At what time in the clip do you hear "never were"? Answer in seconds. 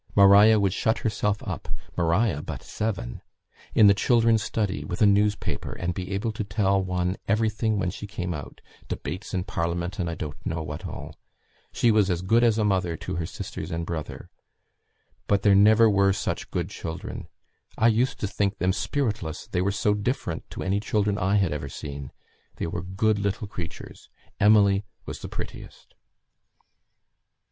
15.53-16.13